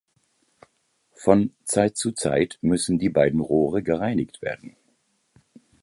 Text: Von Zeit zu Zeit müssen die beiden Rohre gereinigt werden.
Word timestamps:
Von 1.13 1.53
Zeit 1.63 1.95
zu 1.95 2.11
Zeit 2.11 2.57
müssen 2.61 2.97
die 2.97 3.09
beiden 3.09 3.39
Rohre 3.39 3.83
gereinigt 3.83 4.41
werden. 4.41 4.75